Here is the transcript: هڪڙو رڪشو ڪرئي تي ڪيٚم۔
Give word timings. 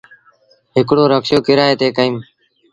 هڪڙو 0.75 1.03
رڪشو 1.11 1.37
ڪرئي 1.47 1.73
تي 1.79 1.87
ڪيٚم۔ 1.97 2.15